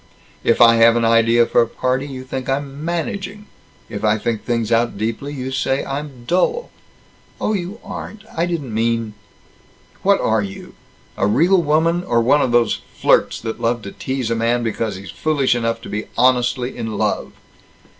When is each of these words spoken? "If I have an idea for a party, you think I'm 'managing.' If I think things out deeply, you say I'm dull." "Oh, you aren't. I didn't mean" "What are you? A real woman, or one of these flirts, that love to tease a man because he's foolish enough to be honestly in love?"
"If 0.43 0.61
I 0.61 0.77
have 0.77 0.95
an 0.95 1.05
idea 1.05 1.45
for 1.45 1.61
a 1.61 1.67
party, 1.67 2.07
you 2.07 2.23
think 2.23 2.49
I'm 2.49 2.83
'managing.' 2.83 3.45
If 3.87 4.03
I 4.03 4.17
think 4.17 4.43
things 4.43 4.71
out 4.71 4.97
deeply, 4.97 5.31
you 5.31 5.51
say 5.51 5.85
I'm 5.85 6.23
dull." 6.25 6.71
"Oh, 7.39 7.53
you 7.53 7.79
aren't. 7.83 8.23
I 8.35 8.47
didn't 8.47 8.73
mean" 8.73 9.13
"What 10.01 10.19
are 10.19 10.41
you? 10.41 10.73
A 11.17 11.27
real 11.27 11.61
woman, 11.61 12.03
or 12.03 12.19
one 12.19 12.41
of 12.41 12.51
these 12.51 12.79
flirts, 12.95 13.39
that 13.41 13.61
love 13.61 13.83
to 13.83 13.91
tease 13.91 14.31
a 14.31 14.35
man 14.35 14.63
because 14.63 14.95
he's 14.95 15.11
foolish 15.11 15.53
enough 15.53 15.81
to 15.83 15.89
be 15.89 16.07
honestly 16.17 16.75
in 16.75 16.97
love?" 16.97 17.33